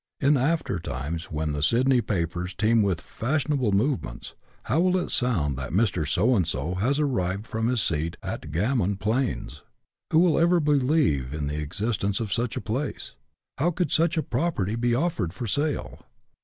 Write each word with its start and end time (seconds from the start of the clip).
In 0.19 0.35
after 0.35 0.79
times, 0.79 1.25
when 1.25 1.51
the 1.51 1.61
Sydney 1.61 2.01
papers 2.01 2.55
teem 2.55 2.81
with" 2.81 3.01
fashionable 3.19 3.71
movements," 3.71 4.33
how 4.63 4.79
will 4.79 4.97
it 4.97 5.11
sound 5.11 5.57
that 5.59 5.69
Mr. 5.71 6.07
So 6.07 6.35
and 6.35 6.47
so 6.47 6.73
has 6.73 6.99
arrived 6.99 7.45
from 7.45 7.67
his 7.67 7.83
seat 7.83 8.17
at 8.23 8.49
"Gammon 8.51 8.95
Plains"? 8.95 9.61
Who 10.09 10.17
will 10.17 10.39
ever 10.39 10.59
believe 10.59 11.35
in 11.35 11.45
the 11.45 11.61
existence 11.61 12.19
of 12.19 12.33
such 12.33 12.57
a 12.57 12.61
place? 12.61 13.13
How 13.59 13.69
could 13.69 13.91
such 13.91 14.17
a 14.17 14.23
property 14.23 14.73
be 14.75 14.95
offered 14.95 15.33
for 15.33 15.45
sale 15.45 15.99